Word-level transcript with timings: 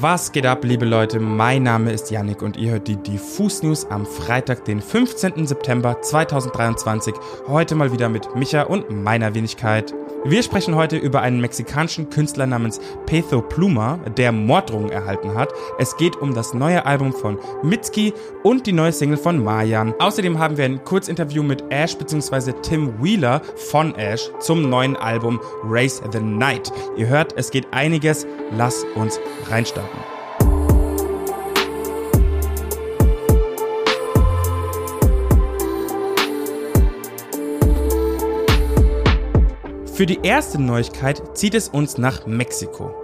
Was 0.00 0.30
geht 0.30 0.46
ab, 0.46 0.62
liebe 0.62 0.84
Leute? 0.84 1.18
Mein 1.18 1.64
Name 1.64 1.90
ist 1.90 2.12
Yannick 2.12 2.40
und 2.40 2.56
ihr 2.56 2.70
hört 2.70 2.86
die 2.86 2.94
Diffus 2.94 3.64
News 3.64 3.84
am 3.90 4.06
Freitag, 4.06 4.64
den 4.64 4.80
15. 4.80 5.44
September 5.44 6.00
2023. 6.00 7.12
Heute 7.48 7.74
mal 7.74 7.90
wieder 7.90 8.08
mit 8.08 8.36
Micha 8.36 8.62
und 8.62 8.88
meiner 8.90 9.34
Wenigkeit. 9.34 9.92
Wir 10.24 10.42
sprechen 10.42 10.74
heute 10.74 10.96
über 10.96 11.22
einen 11.22 11.40
mexikanischen 11.40 12.10
Künstler 12.10 12.46
namens 12.46 12.80
Petho 13.06 13.40
Pluma, 13.40 13.98
der 14.16 14.32
Morddrohungen 14.32 14.90
erhalten 14.90 15.34
hat. 15.34 15.52
Es 15.78 15.96
geht 15.96 16.16
um 16.16 16.34
das 16.34 16.52
neue 16.52 16.84
Album 16.84 17.12
von 17.12 17.38
Mitski 17.62 18.12
und 18.42 18.66
die 18.66 18.72
neue 18.72 18.92
Single 18.92 19.16
von 19.16 19.42
Mayan. 19.42 19.94
Außerdem 19.98 20.38
haben 20.38 20.56
wir 20.56 20.64
ein 20.64 20.84
Kurzinterview 20.84 21.42
mit 21.42 21.62
Ash 21.70 21.96
bzw. 21.96 22.52
Tim 22.62 23.02
Wheeler 23.02 23.40
von 23.70 23.94
Ash 23.94 24.30
zum 24.40 24.68
neuen 24.68 24.96
Album 24.96 25.40
Race 25.64 26.02
the 26.12 26.20
Night. 26.20 26.72
Ihr 26.96 27.06
hört, 27.06 27.34
es 27.36 27.50
geht 27.50 27.72
einiges. 27.72 28.26
Lass 28.50 28.84
uns 28.96 29.20
reinstarten. 29.48 30.17
Für 39.98 40.06
die 40.06 40.20
erste 40.22 40.62
Neuigkeit 40.62 41.36
zieht 41.36 41.54
es 41.54 41.68
uns 41.68 41.98
nach 41.98 42.24
Mexiko. 42.24 42.94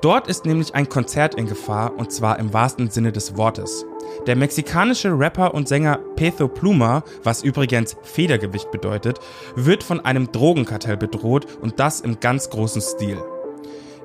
Dort 0.00 0.28
ist 0.28 0.46
nämlich 0.46 0.74
ein 0.74 0.88
Konzert 0.88 1.34
in 1.34 1.46
Gefahr 1.46 1.94
und 1.98 2.10
zwar 2.10 2.38
im 2.38 2.54
wahrsten 2.54 2.88
Sinne 2.88 3.12
des 3.12 3.36
Wortes. 3.36 3.84
Der 4.26 4.34
mexikanische 4.34 5.10
Rapper 5.10 5.52
und 5.52 5.68
Sänger 5.68 5.98
Petho 6.16 6.48
Pluma, 6.48 7.04
was 7.22 7.42
übrigens 7.42 7.98
Federgewicht 8.00 8.70
bedeutet, 8.70 9.18
wird 9.56 9.82
von 9.82 10.00
einem 10.00 10.32
Drogenkartell 10.32 10.96
bedroht 10.96 11.46
und 11.60 11.78
das 11.80 12.00
im 12.00 12.18
ganz 12.18 12.48
großen 12.48 12.80
Stil. 12.80 13.18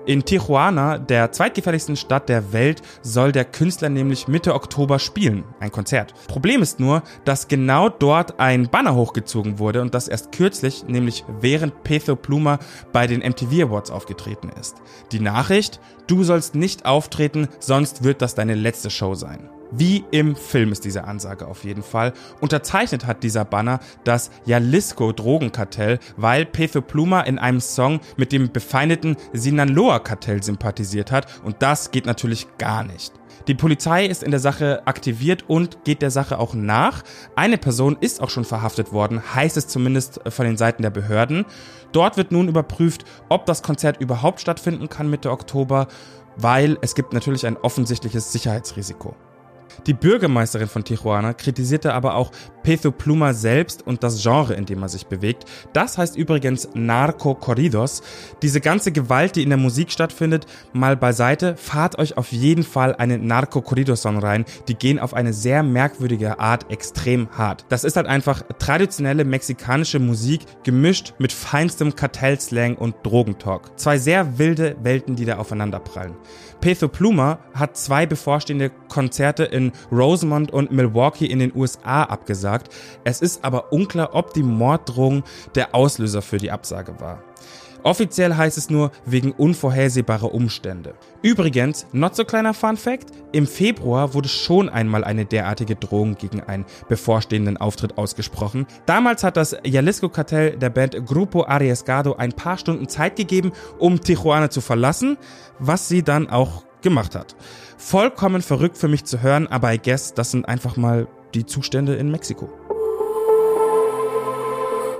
In 0.05 0.25
Tijuana, 0.25 0.97
der 0.97 1.31
zweitgefährlichsten 1.31 1.95
Stadt 1.95 2.27
der 2.27 2.51
Welt, 2.51 2.81
soll 3.03 3.31
der 3.31 3.45
Künstler 3.45 3.87
nämlich 3.87 4.27
Mitte 4.27 4.53
Oktober 4.53 4.99
spielen, 4.99 5.45
ein 5.61 5.71
Konzert. 5.71 6.13
Problem 6.27 6.61
ist 6.61 6.81
nur, 6.81 7.03
dass 7.23 7.47
genau 7.47 7.87
dort 7.87 8.37
ein 8.37 8.69
Banner 8.69 8.95
hochgezogen 8.95 9.59
wurde 9.59 9.81
und 9.81 9.93
das 9.93 10.09
erst 10.09 10.33
kürzlich, 10.33 10.85
nämlich 10.87 11.23
während 11.39 11.83
Petho 11.83 12.17
Pluma 12.17 12.59
bei 12.91 13.07
den 13.07 13.21
MTV 13.21 13.67
Awards 13.67 13.91
aufgetreten 13.91 14.49
ist. 14.59 14.75
Die 15.13 15.21
Nachricht, 15.21 15.79
du 16.07 16.25
sollst 16.25 16.53
nicht 16.53 16.85
auftreten, 16.85 17.47
sonst 17.59 18.03
wird 18.03 18.21
das 18.21 18.35
deine 18.35 18.55
letzte 18.55 18.89
Show 18.89 19.15
sein. 19.15 19.49
Wie 19.71 20.05
im 20.11 20.35
Film 20.35 20.71
ist 20.71 20.85
diese 20.85 21.05
Ansage 21.05 21.47
auf 21.47 21.63
jeden 21.63 21.83
Fall. 21.83 22.13
Unterzeichnet 22.41 23.05
hat 23.05 23.23
dieser 23.23 23.45
Banner 23.45 23.79
das 24.03 24.29
Jalisco 24.45 25.11
Drogenkartell, 25.11 25.99
weil 26.17 26.45
Petho 26.45 26.81
Pluma 26.81 27.21
in 27.21 27.39
einem 27.39 27.59
Song 27.59 27.99
mit 28.17 28.31
dem 28.31 28.51
befeindeten 28.51 29.17
Sinaloa 29.33 29.99
Kartell 29.99 30.43
sympathisiert 30.43 31.11
hat 31.11 31.27
und 31.43 31.61
das 31.61 31.91
geht 31.91 32.05
natürlich 32.05 32.47
gar 32.57 32.83
nicht. 32.83 33.13
Die 33.47 33.55
Polizei 33.55 34.05
ist 34.05 34.23
in 34.23 34.31
der 34.31 34.39
Sache 34.39 34.83
aktiviert 34.85 35.43
und 35.49 35.83
geht 35.83 36.01
der 36.01 36.11
Sache 36.11 36.39
auch 36.39 36.53
nach. 36.53 37.03
Eine 37.35 37.57
Person 37.57 37.97
ist 37.99 38.21
auch 38.21 38.29
schon 38.29 38.45
verhaftet 38.45 38.93
worden, 38.93 39.21
heißt 39.35 39.57
es 39.57 39.67
zumindest 39.67 40.21
von 40.29 40.45
den 40.45 40.55
Seiten 40.55 40.81
der 40.81 40.91
Behörden. 40.91 41.45
Dort 41.91 42.15
wird 42.15 42.31
nun 42.31 42.47
überprüft, 42.47 43.03
ob 43.27 43.45
das 43.45 43.61
Konzert 43.61 43.99
überhaupt 43.99 44.39
stattfinden 44.39 44.87
kann 44.87 45.09
Mitte 45.09 45.29
Oktober, 45.29 45.87
weil 46.37 46.77
es 46.81 46.95
gibt 46.95 47.11
natürlich 47.11 47.45
ein 47.45 47.57
offensichtliches 47.57 48.31
Sicherheitsrisiko. 48.31 49.13
Die 49.87 49.93
Bürgermeisterin 49.93 50.67
von 50.67 50.83
Tijuana 50.83 51.33
kritisierte 51.33 51.93
aber 51.93 52.15
auch 52.15 52.31
Petho 52.63 52.91
Pluma 52.91 53.33
selbst 53.33 53.85
und 53.85 54.03
das 54.03 54.23
Genre, 54.23 54.53
in 54.53 54.65
dem 54.65 54.81
er 54.81 54.89
sich 54.89 55.05
bewegt. 55.05 55.45
Das 55.73 55.97
heißt 55.97 56.15
übrigens 56.15 56.69
Narco 56.73 57.35
Corridos. 57.35 58.01
Diese 58.41 58.61
ganze 58.61 58.91
Gewalt, 58.91 59.35
die 59.35 59.43
in 59.43 59.49
der 59.49 59.57
Musik 59.57 59.91
stattfindet, 59.91 60.47
mal 60.71 60.95
beiseite, 60.95 61.55
fahrt 61.57 61.99
euch 61.99 62.17
auf 62.17 62.31
jeden 62.31 62.63
Fall 62.63 62.95
einen 62.95 63.27
Narco 63.27 63.61
Corridos 63.61 64.01
Song 64.01 64.17
rein. 64.17 64.45
Die 64.67 64.75
gehen 64.75 64.99
auf 64.99 65.13
eine 65.13 65.33
sehr 65.33 65.61
merkwürdige 65.63 66.39
Art 66.39 66.71
extrem 66.71 67.29
hart. 67.31 67.65
Das 67.69 67.83
ist 67.83 67.97
halt 67.97 68.07
einfach 68.07 68.43
traditionelle 68.59 69.25
mexikanische 69.25 69.99
Musik 69.99 70.41
gemischt 70.63 71.13
mit 71.19 71.33
feinstem 71.33 71.95
Kartellslang 71.95 72.75
und 72.75 72.95
Drogentalk. 73.03 73.77
Zwei 73.77 73.97
sehr 73.97 74.37
wilde 74.37 74.77
Welten, 74.81 75.15
die 75.15 75.25
da 75.25 75.37
aufeinanderprallen. 75.37 76.13
Petho 76.63 76.87
Pluma 76.87 77.39
hat 77.53 77.75
zwei 77.75 78.05
bevorstehende 78.05 78.71
Konzerte 78.87 79.43
in 79.43 79.73
Rosemont 79.91 80.51
und 80.51 80.71
Milwaukee 80.71 81.25
in 81.25 81.39
den 81.39 81.53
USA 81.53 82.03
abgesagt. 82.03 82.52
Es 83.03 83.21
ist 83.21 83.43
aber 83.43 83.71
unklar, 83.71 84.13
ob 84.13 84.33
die 84.33 84.43
Morddrohung 84.43 85.23
der 85.55 85.73
Auslöser 85.73 86.21
für 86.21 86.37
die 86.37 86.51
Absage 86.51 86.99
war. 86.99 87.23
Offiziell 87.83 88.35
heißt 88.35 88.57
es 88.57 88.69
nur 88.69 88.91
wegen 89.05 89.33
unvorhersehbarer 89.33 90.33
Umstände. 90.33 90.93
Übrigens, 91.21 91.85
not 91.91 92.15
so 92.15 92.23
kleiner 92.23 92.53
Fun 92.53 92.77
Fact, 92.77 93.09
im 93.33 93.45
Februar 93.45 94.13
wurde 94.13 94.29
schon 94.29 94.69
einmal 94.69 95.03
eine 95.03 95.25
derartige 95.25 95.75
Drohung 95.75 96.15
gegen 96.15 96.41
einen 96.41 96.65
bevorstehenden 96.87 97.57
Auftritt 97.57 97.97
ausgesprochen. 97.97 98.67
Damals 98.85 99.23
hat 99.25 99.35
das 99.35 99.57
Jalisco-Kartell 99.65 100.57
der 100.57 100.69
Band 100.69 101.05
Grupo 101.05 101.43
Arriesgado 101.45 102.15
ein 102.15 102.31
paar 102.31 102.57
Stunden 102.57 102.87
Zeit 102.87 103.17
gegeben, 103.17 103.51
um 103.79 103.99
Tijuana 103.99 104.49
zu 104.49 104.61
verlassen, 104.61 105.17
was 105.59 105.89
sie 105.89 106.03
dann 106.03 106.29
auch 106.29 106.63
gemacht 106.81 107.15
hat. 107.15 107.35
Vollkommen 107.77 108.41
verrückt 108.41 108.77
für 108.77 108.87
mich 108.87 109.03
zu 109.03 109.21
hören, 109.21 109.47
aber 109.47 109.73
I 109.73 109.77
guess, 109.77 110.13
das 110.13 110.31
sind 110.31 110.47
einfach 110.47 110.77
mal 110.77 111.07
die 111.35 111.45
Zustände 111.45 111.95
in 111.95 112.11
Mexiko. 112.11 112.49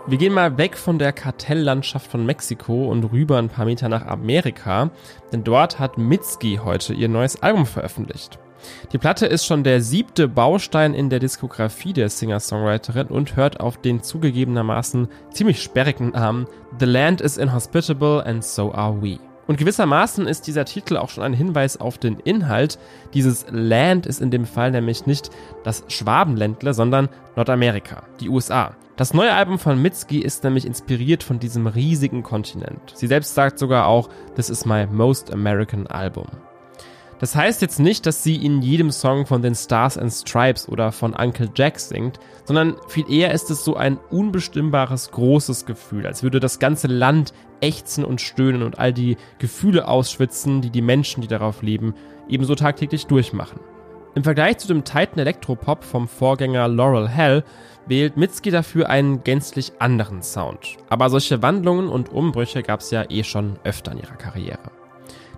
Wir 0.06 0.18
gehen 0.18 0.34
mal 0.34 0.58
weg 0.58 0.76
von 0.76 1.00
der 1.00 1.14
Kartelllandschaft 1.14 2.12
von 2.12 2.26
Mexiko 2.26 2.90
und 2.92 3.06
rüber 3.06 3.38
ein 3.38 3.48
paar 3.48 3.64
Meter 3.64 3.88
nach 3.88 4.06
Amerika, 4.06 4.92
denn 5.32 5.46
dort 5.46 5.80
hat 5.80 5.98
Mitski 5.98 6.60
heute 6.62 6.94
ihr 6.94 7.08
neues 7.08 7.42
Album 7.42 7.66
veröffentlicht. 7.66 8.38
Die 8.92 8.98
Platte 8.98 9.26
ist 9.26 9.46
schon 9.46 9.64
der 9.64 9.82
siebte 9.82 10.28
Baustein 10.28 10.94
in 10.94 11.10
der 11.10 11.20
Diskografie 11.20 11.94
der 11.94 12.10
Singer-Songwriterin 12.10 13.08
und 13.08 13.36
hört 13.36 13.62
auf 13.62 13.78
den 13.78 14.04
zugegebenermaßen 14.04 15.08
ziemlich 15.32 15.62
sperrigen 15.62 16.10
Namen 16.10 16.48
The 16.80 16.86
Land 16.86 17.22
is 17.22 17.38
Inhospitable 17.38 18.26
and 18.26 18.44
So 18.44 18.74
Are 18.74 19.02
We. 19.02 19.20
Und 19.48 19.58
gewissermaßen 19.58 20.28
ist 20.28 20.48
dieser 20.48 20.66
Titel 20.66 20.98
auch 20.98 21.10
schon 21.10 21.24
ein 21.24 21.34
Hinweis 21.34 21.78
auf 21.78 21.98
den 21.98 22.20
Inhalt. 22.20 22.80
Dieses 23.14 23.46
Land 23.50 24.06
ist 24.06 24.22
in 24.22 24.32
dem 24.32 24.46
Fall 24.46 24.72
nämlich 24.72 25.06
nicht 25.06 25.30
das 25.64 25.84
Schwabenländle, 25.88 26.74
sondern 26.74 27.10
Nordamerika, 27.36 28.04
die 28.20 28.30
USA. 28.30 28.76
Das 28.96 29.14
neue 29.14 29.34
Album 29.34 29.58
von 29.58 29.82
Mitski 29.82 30.20
ist 30.20 30.44
nämlich 30.44 30.66
inspiriert 30.66 31.24
von 31.24 31.40
diesem 31.40 31.66
riesigen 31.66 32.22
Kontinent. 32.22 32.94
Sie 32.94 33.08
selbst 33.08 33.34
sagt 33.34 33.58
sogar 33.58 33.88
auch, 33.88 34.08
this 34.36 34.50
is 34.50 34.66
my 34.66 34.86
most 34.86 35.34
American 35.34 35.88
album. 35.88 36.28
Das 37.24 37.38
heißt 37.38 37.62
jetzt 37.62 37.80
nicht, 37.80 38.06
dass 38.06 38.22
sie 38.22 38.36
in 38.36 38.62
jedem 38.62 38.92
Song 38.92 39.26
von 39.26 39.42
den 39.42 39.56
Stars 39.56 39.98
and 39.98 40.12
Stripes 40.12 40.68
oder 40.68 40.92
von 40.92 41.14
Uncle 41.14 41.50
Jack 41.56 41.80
singt, 41.80 42.20
sondern 42.44 42.76
viel 42.90 43.10
eher 43.10 43.32
ist 43.32 43.50
es 43.50 43.64
so 43.64 43.78
ein 43.78 43.98
unbestimmbares, 44.10 45.10
großes 45.12 45.66
Gefühl, 45.66 46.06
als 46.06 46.22
würde 46.22 46.42
das 46.42 46.60
ganze 46.60 46.88
Land 46.88 47.32
ächzen 47.62 48.04
und 48.04 48.20
stöhnen 48.20 48.62
und 48.62 48.78
all 48.78 48.92
die 48.92 49.16
Gefühle 49.40 49.88
ausschwitzen, 49.88 50.60
die 50.60 50.70
die 50.70 50.82
Menschen, 50.82 51.22
die 51.22 51.30
darauf 51.30 51.62
leben, 51.62 51.94
ebenso 52.28 52.56
tagtäglich 52.56 53.08
durchmachen. 53.08 53.62
Im 54.16 54.26
Vergleich 54.26 54.58
zu 54.58 54.68
dem 54.68 54.84
Titan 54.84 55.20
Elektropop 55.20 55.86
vom 55.86 56.10
Vorgänger 56.10 56.68
Laurel 56.68 57.08
Hell 57.08 57.46
wählt 57.88 58.18
Mitski 58.18 58.52
dafür 58.52 58.90
einen 58.90 59.24
gänzlich 59.24 59.72
anderen 59.80 60.24
Sound. 60.24 60.76
Aber 60.90 61.10
solche 61.10 61.42
Wandlungen 61.42 61.88
und 61.88 62.12
Umbrüche 62.12 62.64
gab 62.64 62.82
es 62.82 62.92
ja 62.92 63.06
eh 63.10 63.24
schon 63.24 63.60
öfter 63.64 63.94
in 63.94 64.00
ihrer 64.00 64.18
Karriere. 64.18 64.83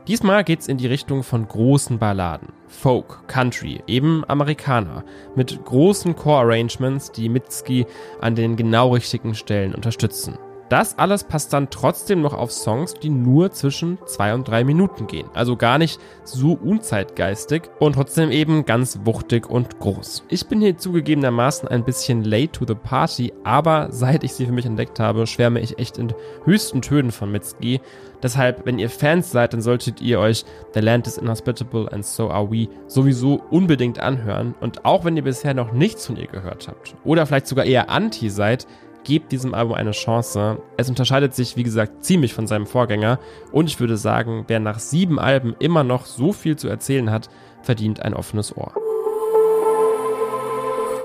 Diesmal 0.07 0.43
geht's 0.43 0.67
in 0.67 0.77
die 0.77 0.85
Richtung 0.85 1.23
von 1.23 1.47
großen 1.47 1.97
Balladen. 1.97 2.49
Folk, 2.67 3.27
Country, 3.27 3.81
eben 3.87 4.23
Amerikaner. 4.27 5.03
Mit 5.35 5.65
großen 5.65 6.15
Core-Arrangements, 6.15 7.11
die 7.11 7.27
Mitski 7.27 7.87
an 8.21 8.35
den 8.35 8.55
genau 8.55 8.93
richtigen 8.93 9.33
Stellen 9.33 9.73
unterstützen. 9.73 10.37
Das 10.69 10.97
alles 10.97 11.23
passt 11.23 11.53
dann 11.53 11.69
trotzdem 11.69 12.21
noch 12.21 12.33
auf 12.33 12.51
Songs, 12.51 12.95
die 12.95 13.09
nur 13.09 13.51
zwischen 13.51 13.99
zwei 14.05 14.33
und 14.33 14.47
drei 14.47 14.63
Minuten 14.63 15.05
gehen. 15.05 15.29
Also 15.35 15.55
gar 15.57 15.77
nicht 15.77 15.99
so 16.23 16.53
unzeitgeistig 16.53 17.63
und 17.79 17.93
trotzdem 17.93 18.31
eben 18.31 18.65
ganz 18.65 18.99
wuchtig 19.03 19.47
und 19.47 19.79
groß. 19.79 20.23
Ich 20.29 20.47
bin 20.47 20.61
hier 20.61 20.75
zugegebenermaßen 20.77 21.67
ein 21.67 21.83
bisschen 21.83 22.23
late 22.23 22.51
to 22.51 22.65
the 22.67 22.73
party, 22.73 23.31
aber 23.43 23.89
seit 23.91 24.23
ich 24.23 24.33
sie 24.33 24.47
für 24.47 24.51
mich 24.51 24.65
entdeckt 24.65 24.99
habe, 24.99 25.27
schwärme 25.27 25.59
ich 25.59 25.77
echt 25.77 25.99
in 25.99 26.13
höchsten 26.45 26.81
Tönen 26.81 27.11
von 27.11 27.31
Mitski. 27.31 27.79
Deshalb, 28.23 28.65
wenn 28.65 28.79
ihr 28.79 28.89
Fans 28.89 29.29
seid, 29.29 29.53
dann 29.53 29.61
solltet 29.61 30.01
ihr 30.01 30.19
euch 30.19 30.45
The 30.73 30.79
Land 30.79 31.05
is 31.05 31.19
Inhospitable 31.19 31.91
and 31.91 32.03
So 32.03 32.31
Are 32.31 32.49
We 32.49 32.69
sowieso 32.87 33.43
unbedingt 33.51 33.99
anhören. 33.99 34.55
Und 34.61 34.83
auch 34.83 35.05
wenn 35.05 35.15
ihr 35.15 35.23
bisher 35.23 35.53
noch 35.53 35.73
nichts 35.73 36.07
von 36.07 36.17
ihr 36.17 36.25
gehört 36.25 36.67
habt 36.67 36.95
oder 37.03 37.27
vielleicht 37.27 37.45
sogar 37.45 37.65
eher 37.65 37.91
anti 37.91 38.31
seid, 38.31 38.65
gebt 39.05 39.31
diesem 39.31 39.53
Album 39.53 39.75
eine 39.75 39.91
Chance. 39.91 40.61
Es 40.75 40.89
unterscheidet 40.89 41.33
sich, 41.33 41.55
wie 41.55 41.63
gesagt, 41.63 42.03
ziemlich 42.03 42.33
von 42.33 42.47
seinem 42.47 42.65
Vorgänger 42.65 43.19
und 43.53 43.69
ich 43.69 43.79
würde 43.79 43.95
sagen, 43.95 44.43
wer 44.47 44.59
nach 44.59 44.79
sieben 44.79 45.17
Alben 45.19 45.55
immer 45.59 45.85
noch 45.85 46.05
so 46.05 46.33
viel 46.33 46.57
zu 46.57 46.67
erzählen 46.67 47.09
hat, 47.09 47.29
verdient 47.61 48.01
ein 48.01 48.13
offenes 48.13 48.55
Ohr. 48.57 48.73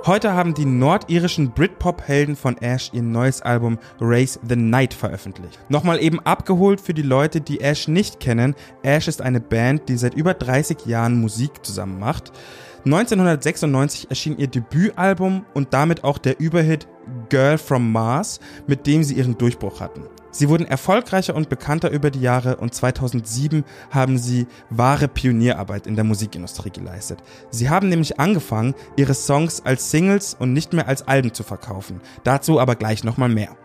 Heute 0.06 0.32
haben 0.32 0.54
die 0.54 0.64
nordirischen 0.64 1.52
Britpop-Helden 1.52 2.34
von 2.34 2.56
Ash 2.56 2.90
ihr 2.94 3.02
neues 3.02 3.42
Album 3.42 3.78
Race 4.00 4.40
the 4.42 4.56
Night 4.56 4.94
veröffentlicht. 4.94 5.58
Nochmal 5.68 6.02
eben 6.02 6.20
abgeholt 6.20 6.80
für 6.80 6.94
die 6.94 7.02
Leute, 7.02 7.42
die 7.42 7.60
Ash 7.60 7.86
nicht 7.86 8.18
kennen. 8.18 8.54
Ash 8.82 9.08
ist 9.08 9.20
eine 9.20 9.40
Band, 9.40 9.90
die 9.90 9.98
seit 9.98 10.14
über 10.14 10.32
30 10.32 10.86
Jahren 10.86 11.20
Musik 11.20 11.64
zusammen 11.66 11.98
macht. 12.00 12.32
1996 12.86 14.08
erschien 14.08 14.38
ihr 14.38 14.46
Debütalbum 14.46 15.44
und 15.52 15.74
damit 15.74 16.02
auch 16.02 16.16
der 16.16 16.40
Überhit 16.40 16.88
Girl 17.30 17.56
from 17.56 17.90
Mars, 17.90 18.40
mit 18.66 18.86
dem 18.86 19.02
sie 19.02 19.14
ihren 19.14 19.38
Durchbruch 19.38 19.80
hatten. 19.80 20.02
Sie 20.32 20.48
wurden 20.48 20.66
erfolgreicher 20.66 21.34
und 21.34 21.48
bekannter 21.48 21.90
über 21.90 22.10
die 22.10 22.20
Jahre 22.20 22.56
und 22.56 22.74
2007 22.74 23.64
haben 23.90 24.18
sie 24.18 24.46
wahre 24.68 25.08
Pionierarbeit 25.08 25.86
in 25.86 25.96
der 25.96 26.04
Musikindustrie 26.04 26.70
geleistet. 26.70 27.20
Sie 27.50 27.68
haben 27.68 27.88
nämlich 27.88 28.20
angefangen, 28.20 28.74
ihre 28.96 29.14
Songs 29.14 29.62
als 29.64 29.90
Singles 29.90 30.36
und 30.38 30.52
nicht 30.52 30.72
mehr 30.72 30.86
als 30.86 31.08
Alben 31.08 31.34
zu 31.34 31.42
verkaufen. 31.42 32.00
Dazu 32.22 32.60
aber 32.60 32.76
gleich 32.76 33.02
nochmal 33.02 33.28
mehr. 33.28 33.56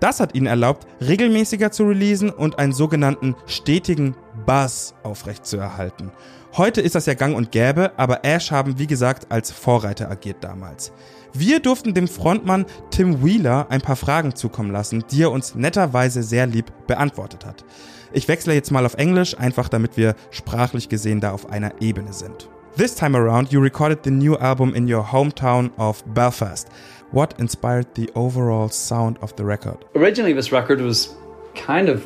Das 0.00 0.20
hat 0.20 0.34
ihnen 0.34 0.46
erlaubt, 0.46 0.86
regelmäßiger 1.00 1.72
zu 1.72 1.84
releasen 1.84 2.30
und 2.30 2.58
einen 2.58 2.72
sogenannten 2.72 3.34
stetigen 3.46 4.14
Buzz 4.46 4.94
aufrechtzuerhalten. 5.02 6.12
Heute 6.56 6.80
ist 6.80 6.94
das 6.94 7.06
ja 7.06 7.14
gang 7.14 7.36
und 7.36 7.52
gäbe, 7.52 7.92
aber 7.96 8.24
Ash 8.24 8.52
haben 8.52 8.78
wie 8.78 8.86
gesagt 8.86 9.30
als 9.30 9.50
Vorreiter 9.50 10.10
agiert 10.10 10.42
damals. 10.42 10.92
Wir 11.32 11.60
durften 11.60 11.94
dem 11.94 12.08
Frontmann 12.08 12.66
Tim 12.90 13.22
Wheeler 13.22 13.66
ein 13.68 13.80
paar 13.80 13.96
Fragen 13.96 14.34
zukommen 14.34 14.72
lassen, 14.72 15.04
die 15.10 15.22
er 15.22 15.30
uns 15.30 15.54
netterweise 15.54 16.22
sehr 16.22 16.46
lieb 16.46 16.72
beantwortet 16.86 17.44
hat. 17.44 17.64
Ich 18.12 18.28
wechsle 18.28 18.54
jetzt 18.54 18.70
mal 18.70 18.86
auf 18.86 18.94
Englisch, 18.94 19.38
einfach 19.38 19.68
damit 19.68 19.96
wir 19.96 20.14
sprachlich 20.30 20.88
gesehen 20.88 21.20
da 21.20 21.32
auf 21.32 21.50
einer 21.50 21.72
Ebene 21.80 22.12
sind. 22.12 22.48
This 22.76 22.94
time 22.94 23.18
around, 23.18 23.52
you 23.52 23.60
recorded 23.60 23.98
the 24.04 24.10
new 24.10 24.36
album 24.36 24.74
in 24.74 24.90
your 24.90 25.12
hometown 25.12 25.70
of 25.78 26.02
Belfast. 26.14 26.68
What 27.12 27.34
inspired 27.38 27.86
the 27.96 28.08
overall 28.14 28.70
sound 28.70 29.20
of 29.22 29.34
the 29.36 29.44
record? 29.44 29.84
Originally, 29.94 30.34
this 30.34 30.52
record 30.52 30.80
was 30.80 31.16
kind 31.54 31.88
of 31.88 32.02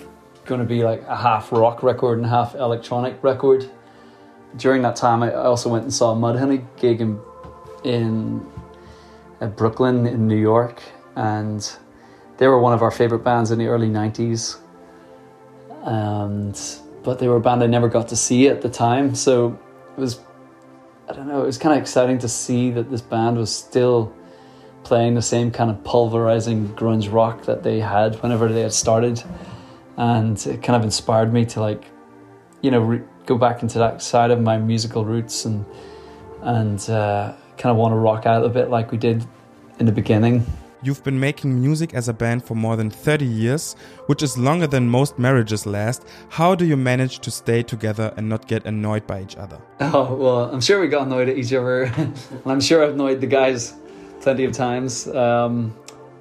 going 0.46 0.60
to 0.60 0.66
be 0.66 0.82
like 0.82 1.02
a 1.08 1.16
half 1.16 1.52
rock 1.52 1.82
record 1.82 2.18
and 2.18 2.26
half 2.26 2.54
electronic 2.54 3.22
record. 3.22 3.70
During 4.56 4.82
that 4.82 4.96
time, 4.96 5.22
I 5.22 5.32
also 5.34 5.70
went 5.70 5.84
and 5.84 5.92
saw 5.92 6.14
Mudhoney 6.14 6.64
gig 6.80 7.00
in, 7.00 7.20
in 7.84 8.40
Brooklyn 9.48 10.06
in 10.06 10.26
New 10.26 10.36
York, 10.36 10.82
and 11.16 11.70
they 12.38 12.46
were 12.46 12.58
one 12.58 12.72
of 12.72 12.82
our 12.82 12.90
favorite 12.90 13.24
bands 13.24 13.50
in 13.50 13.58
the 13.58 13.66
early 13.66 13.88
'90s. 13.88 14.58
And 15.84 16.58
but 17.02 17.18
they 17.18 17.28
were 17.28 17.36
a 17.36 17.40
band 17.40 17.62
I 17.62 17.66
never 17.66 17.88
got 17.88 18.08
to 18.08 18.16
see 18.16 18.48
at 18.48 18.62
the 18.62 18.68
time, 18.68 19.14
so 19.14 19.58
it 19.96 20.00
was 20.00 20.20
I 21.08 21.14
don't 21.14 21.28
know. 21.28 21.42
It 21.42 21.46
was 21.46 21.58
kind 21.58 21.74
of 21.76 21.82
exciting 21.82 22.18
to 22.18 22.28
see 22.28 22.70
that 22.70 22.90
this 22.90 23.00
band 23.00 23.36
was 23.36 23.54
still 23.54 24.14
playing 24.84 25.14
the 25.14 25.22
same 25.22 25.50
kind 25.50 25.70
of 25.70 25.82
pulverizing 25.84 26.68
grunge 26.74 27.12
rock 27.12 27.44
that 27.44 27.62
they 27.62 27.80
had 27.80 28.20
whenever 28.22 28.48
they 28.48 28.62
had 28.62 28.72
started, 28.72 29.22
and 29.96 30.44
it 30.46 30.62
kind 30.62 30.76
of 30.76 30.84
inspired 30.84 31.32
me 31.32 31.44
to 31.46 31.60
like, 31.60 31.84
you 32.60 32.70
know, 32.70 32.80
re- 32.80 33.02
go 33.26 33.36
back 33.36 33.62
into 33.62 33.78
that 33.78 34.02
side 34.02 34.30
of 34.30 34.40
my 34.40 34.56
musical 34.58 35.04
roots 35.04 35.44
and 35.44 35.64
and 36.42 36.88
uh, 36.90 37.32
kind 37.58 37.70
of 37.70 37.76
want 37.76 37.92
to 37.92 37.96
rock 37.96 38.26
out 38.26 38.44
a 38.44 38.48
bit 38.48 38.70
like 38.70 38.90
we 38.90 38.98
did 38.98 39.26
in 39.78 39.86
the 39.86 39.92
beginning. 39.92 40.44
You've 40.84 41.04
been 41.04 41.20
making 41.20 41.60
music 41.60 41.94
as 41.94 42.08
a 42.08 42.12
band 42.12 42.44
for 42.44 42.56
more 42.56 42.74
than 42.74 42.90
30 42.90 43.24
years, 43.24 43.76
which 44.06 44.20
is 44.20 44.36
longer 44.36 44.66
than 44.66 44.88
most 44.88 45.16
marriages 45.16 45.64
last. 45.64 46.04
How 46.28 46.56
do 46.56 46.64
you 46.64 46.76
manage 46.76 47.20
to 47.20 47.30
stay 47.30 47.62
together 47.62 48.12
and 48.16 48.28
not 48.28 48.48
get 48.48 48.66
annoyed 48.66 49.06
by 49.06 49.22
each 49.22 49.36
other? 49.36 49.60
Oh, 49.80 50.14
well, 50.14 50.50
I'm 50.52 50.60
sure 50.60 50.80
we 50.80 50.88
got 50.88 51.06
annoyed 51.06 51.28
at 51.28 51.36
each 51.36 51.52
other. 51.52 51.84
and 51.84 52.16
I'm 52.46 52.60
sure 52.60 52.82
I've 52.82 52.94
annoyed 52.94 53.20
the 53.20 53.28
guys 53.28 53.74
plenty 54.22 54.44
of 54.44 54.52
times. 54.52 55.06
Um, 55.06 55.72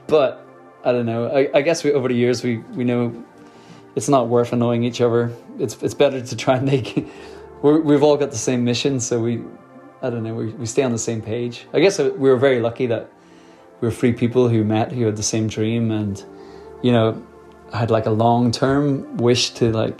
but 0.05 0.45
I 0.83 0.91
don't 0.91 1.07
know. 1.07 1.27
I, 1.27 1.49
I 1.55 1.61
guess 1.61 1.83
we, 1.83 1.93
over 1.93 2.07
the 2.07 2.15
years, 2.15 2.43
we, 2.43 2.57
we 2.75 2.83
know 2.83 3.23
it's 3.95 4.09
not 4.09 4.27
worth 4.27 4.53
annoying 4.53 4.83
each 4.83 5.01
other. 5.01 5.31
It's, 5.57 5.81
it's 5.81 5.95
better 5.95 6.21
to 6.21 6.35
try 6.35 6.57
and 6.57 6.65
make. 6.67 7.07
we 7.63 7.93
have 7.93 8.03
all 8.03 8.17
got 8.17 8.29
the 8.29 8.37
same 8.37 8.63
mission, 8.63 8.99
so 8.99 9.19
we, 9.19 9.41
I 10.01 10.09
don't 10.09 10.23
know, 10.23 10.33
we, 10.33 10.47
we 10.47 10.65
stay 10.65 10.83
on 10.83 10.91
the 10.91 10.97
same 10.97 11.21
page. 11.21 11.67
I 11.73 11.79
guess 11.79 11.99
we 11.99 12.09
were 12.09 12.37
very 12.37 12.59
lucky 12.59 12.87
that 12.87 13.11
we 13.81 13.87
were 13.87 13.91
three 13.91 14.13
people 14.13 14.47
who 14.47 14.63
met 14.63 14.91
who 14.91 15.05
had 15.05 15.17
the 15.17 15.23
same 15.23 15.47
dream 15.47 15.91
and 15.91 16.23
you 16.81 16.91
know 16.91 17.21
had 17.73 17.91
like 17.91 18.05
a 18.05 18.11
long 18.11 18.51
term 18.51 19.17
wish 19.17 19.51
to 19.51 19.71
like 19.71 19.99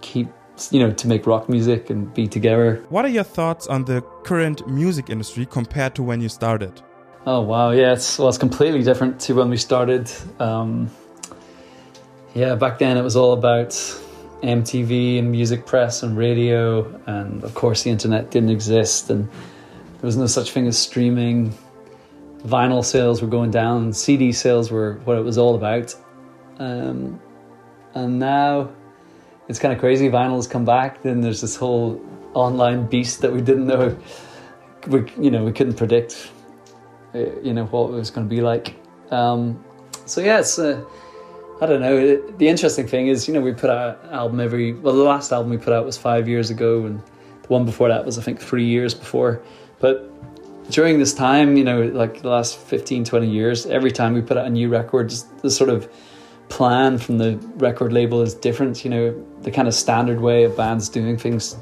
keep 0.00 0.28
you 0.70 0.80
know 0.80 0.90
to 0.92 1.08
make 1.08 1.26
rock 1.26 1.48
music 1.48 1.90
and 1.90 2.12
be 2.14 2.26
together. 2.26 2.84
What 2.88 3.04
are 3.04 3.08
your 3.08 3.24
thoughts 3.24 3.66
on 3.66 3.84
the 3.84 4.02
current 4.24 4.66
music 4.68 5.10
industry 5.10 5.46
compared 5.46 5.94
to 5.96 6.02
when 6.02 6.20
you 6.20 6.28
started? 6.28 6.80
Oh 7.26 7.40
wow. 7.40 7.70
Yeah 7.70 7.92
it's 7.92 8.18
well 8.18 8.28
it's 8.28 8.38
completely 8.38 8.82
different 8.82 9.20
to 9.20 9.34
when 9.34 9.48
we 9.48 9.56
started. 9.56 10.10
Um, 10.38 10.90
yeah 12.34 12.54
back 12.54 12.78
then 12.78 12.96
it 12.96 13.02
was 13.02 13.16
all 13.16 13.32
about 13.32 13.72
mtv 14.42 15.18
and 15.18 15.30
music 15.30 15.66
press 15.66 16.02
and 16.02 16.16
radio 16.16 16.84
and 17.06 17.44
of 17.44 17.54
course 17.54 17.84
the 17.84 17.90
internet 17.90 18.30
didn't 18.30 18.50
exist 18.50 19.08
and 19.10 19.28
there 19.28 20.06
was 20.06 20.16
no 20.16 20.26
such 20.26 20.50
thing 20.50 20.66
as 20.66 20.76
streaming 20.76 21.56
vinyl 22.44 22.84
sales 22.84 23.22
were 23.22 23.28
going 23.28 23.50
down, 23.50 23.92
CD 23.92 24.32
sales 24.32 24.70
were 24.70 24.94
what 25.04 25.16
it 25.16 25.22
was 25.22 25.38
all 25.38 25.54
about. 25.54 25.94
Um, 26.58 27.20
and 27.94 28.18
now 28.18 28.70
it's 29.48 29.58
kind 29.58 29.72
of 29.72 29.80
crazy. 29.80 30.08
Vinyl's 30.08 30.46
come 30.46 30.64
back. 30.64 31.02
Then 31.02 31.20
there's 31.20 31.40
this 31.40 31.56
whole 31.56 32.00
online 32.34 32.86
beast 32.86 33.20
that 33.20 33.32
we 33.32 33.40
didn't 33.40 33.66
know. 33.66 33.96
We, 34.88 35.10
you 35.18 35.30
know, 35.30 35.44
we 35.44 35.52
couldn't 35.52 35.74
predict, 35.74 36.30
uh, 37.14 37.40
you 37.40 37.54
know, 37.54 37.66
what 37.66 37.90
it 37.90 37.92
was 37.92 38.10
going 38.10 38.28
to 38.28 38.34
be 38.34 38.40
like. 38.40 38.74
Um, 39.10 39.62
so 40.06 40.20
yeah, 40.20 40.40
it's. 40.40 40.58
Uh, 40.58 40.84
I 41.62 41.66
don't 41.66 41.80
know. 41.80 42.16
The 42.38 42.48
interesting 42.48 42.88
thing 42.88 43.06
is, 43.06 43.28
you 43.28 43.34
know, 43.34 43.40
we 43.40 43.52
put 43.52 43.70
out 43.70 44.02
an 44.02 44.10
album 44.10 44.40
every. 44.40 44.72
Well, 44.72 44.96
the 44.96 45.04
last 45.04 45.30
album 45.30 45.48
we 45.52 45.58
put 45.58 45.72
out 45.72 45.86
was 45.86 45.96
five 45.96 46.26
years 46.26 46.50
ago, 46.50 46.86
and 46.86 46.98
the 46.98 47.48
one 47.48 47.64
before 47.64 47.88
that 47.88 48.04
was, 48.04 48.18
I 48.18 48.22
think, 48.22 48.40
three 48.40 48.64
years 48.64 48.94
before. 48.94 49.40
But 49.78 50.10
during 50.72 50.98
this 50.98 51.14
time, 51.14 51.56
you 51.56 51.62
know, 51.62 51.82
like 51.82 52.22
the 52.22 52.30
last 52.30 52.58
15, 52.58 53.04
20 53.04 53.30
years, 53.30 53.66
every 53.66 53.92
time 53.92 54.12
we 54.12 54.22
put 54.22 54.36
out 54.36 54.46
a 54.46 54.50
new 54.50 54.68
record, 54.70 55.12
the 55.42 55.52
sort 55.52 55.70
of 55.70 55.88
plan 56.48 56.98
from 56.98 57.18
the 57.18 57.36
record 57.58 57.92
label 57.92 58.22
is 58.22 58.34
different. 58.34 58.84
You 58.84 58.90
know, 58.90 59.26
the 59.42 59.52
kind 59.52 59.68
of 59.68 59.74
standard 59.74 60.20
way 60.20 60.42
of 60.42 60.56
bands 60.56 60.88
doing 60.88 61.16
things 61.16 61.56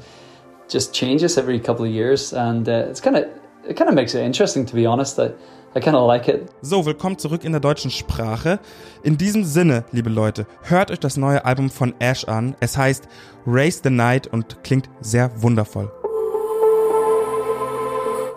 just 0.67 0.95
changes 0.95 1.37
every 1.37 1.59
couple 1.59 1.85
of 1.85 1.91
years. 1.91 2.33
And 2.33 2.67
uh, 2.67 2.87
it's 2.89 3.01
kind 3.01 3.17
of, 3.17 3.29
it 3.67 3.77
kind 3.77 3.87
of 3.87 3.93
makes 3.93 4.15
it 4.15 4.23
interesting, 4.23 4.65
to 4.65 4.73
be 4.73 4.87
honest. 4.87 5.19
I, 5.19 5.33
I 5.73 5.79
kind 5.79 5.95
of 5.95 6.05
like 6.05 6.27
it. 6.27 6.49
So, 6.61 6.85
willkommen 6.85 7.17
zurück 7.17 7.45
in 7.45 7.53
der 7.53 7.61
deutschen 7.61 7.91
Sprache. 7.91 8.59
In 9.03 9.17
diesem 9.17 9.45
Sinne, 9.45 9.85
liebe 9.93 10.09
Leute, 10.09 10.45
hört 10.63 10.91
euch 10.91 10.99
das 10.99 11.15
neue 11.15 11.45
Album 11.45 11.69
von 11.69 11.93
Ash 11.99 12.25
an. 12.25 12.57
Es 12.59 12.77
heißt 12.77 13.07
Race 13.47 13.79
the 13.81 13.89
Night 13.89 14.27
und 14.27 14.65
klingt 14.65 14.89
sehr 14.99 15.31
wundervoll. 15.41 15.89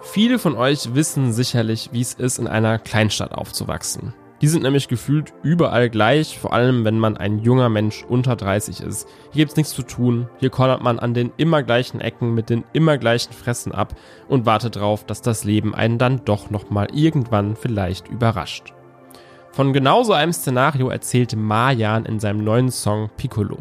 Viele 0.02 0.38
von 0.38 0.54
euch 0.54 0.94
wissen 0.94 1.32
sicherlich, 1.32 1.88
wie 1.90 2.02
es 2.02 2.14
ist, 2.14 2.38
in 2.38 2.46
einer 2.46 2.78
Kleinstadt 2.78 3.32
aufzuwachsen. 3.32 4.14
Die 4.40 4.48
sind 4.48 4.62
nämlich 4.62 4.88
gefühlt 4.88 5.32
überall 5.42 5.88
gleich, 5.88 6.38
vor 6.38 6.52
allem 6.52 6.84
wenn 6.84 6.98
man 6.98 7.16
ein 7.16 7.38
junger 7.38 7.68
Mensch 7.68 8.04
unter 8.08 8.36
30 8.36 8.80
ist. 8.80 9.08
Hier 9.30 9.44
gibt's 9.44 9.56
nichts 9.56 9.72
zu 9.72 9.82
tun, 9.82 10.28
hier 10.38 10.50
kollert 10.50 10.82
man 10.82 10.98
an 10.98 11.14
den 11.14 11.32
immer 11.36 11.62
gleichen 11.62 12.00
Ecken 12.00 12.34
mit 12.34 12.50
den 12.50 12.64
immer 12.72 12.98
gleichen 12.98 13.32
Fressen 13.32 13.72
ab 13.72 13.94
und 14.28 14.44
wartet 14.44 14.76
darauf, 14.76 15.04
dass 15.04 15.22
das 15.22 15.44
Leben 15.44 15.74
einen 15.74 15.98
dann 15.98 16.24
doch 16.24 16.50
nochmal 16.50 16.88
irgendwann 16.92 17.56
vielleicht 17.56 18.08
überrascht. 18.08 18.74
Von 19.52 19.72
genauso 19.72 20.12
einem 20.12 20.32
Szenario 20.32 20.88
erzählte 20.88 21.36
Marjan 21.36 22.06
in 22.06 22.18
seinem 22.18 22.42
neuen 22.42 22.70
Song 22.70 23.08
Piccolo. 23.16 23.58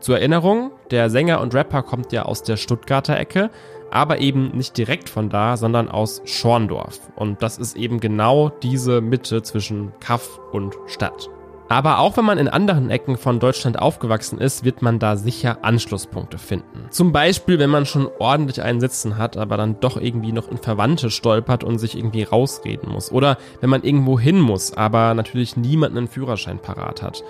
Zur 0.00 0.18
Erinnerung, 0.18 0.70
der 0.90 1.08
Sänger 1.08 1.40
und 1.40 1.54
Rapper 1.54 1.82
kommt 1.82 2.12
ja 2.12 2.24
aus 2.24 2.42
der 2.42 2.58
Stuttgarter 2.58 3.18
Ecke, 3.18 3.50
aber 3.94 4.18
eben 4.18 4.50
nicht 4.56 4.76
direkt 4.76 5.08
von 5.08 5.30
da, 5.30 5.56
sondern 5.56 5.88
aus 5.88 6.20
Schorndorf. 6.24 6.98
Und 7.14 7.42
das 7.42 7.58
ist 7.58 7.76
eben 7.76 8.00
genau 8.00 8.48
diese 8.48 9.00
Mitte 9.00 9.42
zwischen 9.42 9.92
Kaff 10.00 10.40
und 10.52 10.74
Stadt. 10.86 11.30
Aber 11.68 11.98
auch 12.00 12.16
wenn 12.16 12.26
man 12.26 12.36
in 12.36 12.48
anderen 12.48 12.90
Ecken 12.90 13.16
von 13.16 13.40
Deutschland 13.40 13.78
aufgewachsen 13.78 14.38
ist, 14.38 14.64
wird 14.64 14.82
man 14.82 14.98
da 14.98 15.16
sicher 15.16 15.58
Anschlusspunkte 15.62 16.36
finden. 16.38 16.86
Zum 16.90 17.12
Beispiel, 17.12 17.58
wenn 17.58 17.70
man 17.70 17.86
schon 17.86 18.08
ordentlich 18.18 18.60
einen 18.60 18.80
Sitzen 18.80 19.16
hat, 19.16 19.36
aber 19.36 19.56
dann 19.56 19.80
doch 19.80 19.96
irgendwie 19.96 20.32
noch 20.32 20.50
in 20.50 20.58
Verwandte 20.58 21.08
stolpert 21.10 21.64
und 21.64 21.78
sich 21.78 21.96
irgendwie 21.96 22.24
rausreden 22.24 22.92
muss. 22.92 23.10
Oder 23.10 23.38
wenn 23.60 23.70
man 23.70 23.82
irgendwo 23.82 24.18
hin 24.18 24.40
muss, 24.40 24.74
aber 24.74 25.14
natürlich 25.14 25.56
niemanden 25.56 25.98
einen 25.98 26.08
Führerschein 26.08 26.58
parat 26.58 27.00
hat 27.00 27.24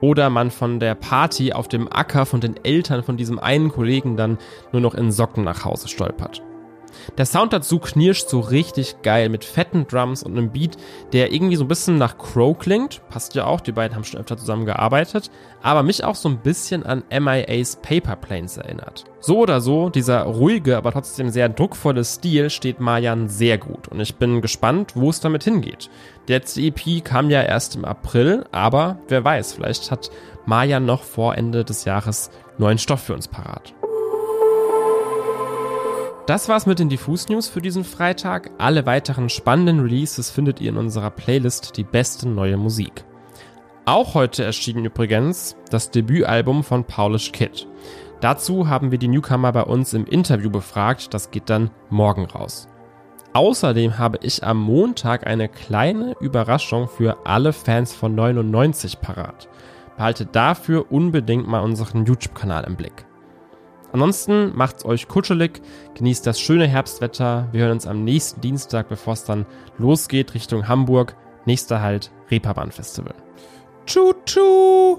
oder 0.00 0.30
man 0.30 0.50
von 0.50 0.80
der 0.80 0.94
Party 0.94 1.52
auf 1.52 1.68
dem 1.68 1.90
Acker 1.92 2.26
von 2.26 2.40
den 2.40 2.56
Eltern 2.64 3.02
von 3.02 3.16
diesem 3.16 3.38
einen 3.38 3.70
Kollegen 3.70 4.16
dann 4.16 4.38
nur 4.72 4.80
noch 4.80 4.94
in 4.94 5.12
Socken 5.12 5.44
nach 5.44 5.64
Hause 5.64 5.88
stolpert. 5.88 6.42
Der 7.18 7.26
Sound 7.26 7.52
dazu 7.52 7.78
knirscht 7.78 8.28
so 8.28 8.40
richtig 8.40 9.02
geil 9.02 9.28
mit 9.28 9.44
fetten 9.44 9.86
Drums 9.86 10.22
und 10.22 10.36
einem 10.36 10.50
Beat, 10.50 10.76
der 11.12 11.32
irgendwie 11.32 11.56
so 11.56 11.64
ein 11.64 11.68
bisschen 11.68 11.98
nach 11.98 12.18
Crow 12.18 12.58
klingt. 12.58 13.00
Passt 13.08 13.34
ja 13.34 13.46
auch, 13.46 13.60
die 13.60 13.72
beiden 13.72 13.94
haben 13.96 14.04
schon 14.04 14.20
öfter 14.20 14.36
zusammen 14.36 14.66
gearbeitet. 14.66 15.30
Aber 15.62 15.82
mich 15.82 16.04
auch 16.04 16.14
so 16.14 16.28
ein 16.28 16.38
bisschen 16.38 16.84
an 16.84 17.02
MIA's 17.10 17.76
Paper 17.82 18.16
Planes 18.16 18.56
erinnert. 18.56 19.04
So 19.20 19.38
oder 19.38 19.60
so, 19.60 19.88
dieser 19.88 20.22
ruhige, 20.22 20.76
aber 20.76 20.92
trotzdem 20.92 21.30
sehr 21.30 21.48
druckvolle 21.48 22.04
Stil 22.04 22.50
steht 22.50 22.80
Marjan 22.80 23.28
sehr 23.28 23.58
gut. 23.58 23.88
Und 23.88 24.00
ich 24.00 24.16
bin 24.16 24.40
gespannt, 24.40 24.92
wo 24.94 25.10
es 25.10 25.20
damit 25.20 25.42
hingeht. 25.42 25.90
Die 26.28 26.32
letzte 26.32 26.60
EP 26.60 27.04
kam 27.04 27.30
ja 27.30 27.42
erst 27.42 27.74
im 27.76 27.84
April, 27.84 28.44
aber 28.52 28.98
wer 29.08 29.24
weiß, 29.24 29.54
vielleicht 29.54 29.90
hat 29.90 30.10
Marjan 30.44 30.86
noch 30.86 31.02
vor 31.02 31.36
Ende 31.36 31.64
des 31.64 31.84
Jahres 31.84 32.30
neuen 32.58 32.78
Stoff 32.78 33.02
für 33.02 33.14
uns 33.14 33.28
parat. 33.28 33.74
Das 36.26 36.48
war's 36.48 36.66
mit 36.66 36.80
den 36.80 36.88
Diffus 36.88 37.28
News 37.28 37.46
für 37.46 37.62
diesen 37.62 37.84
Freitag. 37.84 38.50
Alle 38.58 38.84
weiteren 38.84 39.28
spannenden 39.28 39.78
Releases 39.78 40.28
findet 40.28 40.60
ihr 40.60 40.70
in 40.70 40.76
unserer 40.76 41.10
Playlist 41.10 41.76
Die 41.76 41.84
beste 41.84 42.28
neue 42.28 42.56
Musik. 42.56 43.04
Auch 43.84 44.14
heute 44.14 44.42
erschien 44.42 44.84
übrigens 44.84 45.54
das 45.70 45.92
Debütalbum 45.92 46.64
von 46.64 46.82
Paulish 46.82 47.30
Kid. 47.30 47.68
Dazu 48.20 48.68
haben 48.68 48.90
wir 48.90 48.98
die 48.98 49.06
Newcomer 49.06 49.52
bei 49.52 49.62
uns 49.62 49.94
im 49.94 50.04
Interview 50.04 50.50
befragt, 50.50 51.14
das 51.14 51.30
geht 51.30 51.48
dann 51.48 51.70
morgen 51.90 52.24
raus. 52.24 52.66
Außerdem 53.32 53.96
habe 53.96 54.18
ich 54.22 54.42
am 54.42 54.60
Montag 54.60 55.28
eine 55.28 55.48
kleine 55.48 56.16
Überraschung 56.18 56.88
für 56.88 57.24
alle 57.24 57.52
Fans 57.52 57.94
von 57.94 58.16
99 58.16 59.00
parat. 59.00 59.48
Behaltet 59.96 60.34
dafür 60.34 60.90
unbedingt 60.90 61.46
mal 61.46 61.60
unseren 61.60 62.04
YouTube-Kanal 62.04 62.64
im 62.64 62.74
Blick. 62.74 63.06
Ansonsten 63.96 64.54
macht's 64.54 64.84
euch 64.84 65.08
kuschelig, 65.08 65.62
genießt 65.94 66.26
das 66.26 66.38
schöne 66.38 66.66
Herbstwetter. 66.66 67.48
Wir 67.52 67.62
hören 67.62 67.72
uns 67.72 67.86
am 67.86 68.04
nächsten 68.04 68.42
Dienstag, 68.42 68.90
bevor 68.90 69.14
es 69.14 69.24
dann 69.24 69.46
losgeht 69.78 70.34
Richtung 70.34 70.68
Hamburg. 70.68 71.16
Nächster 71.46 71.80
Halt 71.80 72.12
Reeperbahn 72.30 72.72
Festival. 72.72 73.14
Tschu 73.86 74.12
tschu! 74.26 74.98